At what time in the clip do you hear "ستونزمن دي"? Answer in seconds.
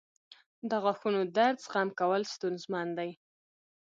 2.35-3.11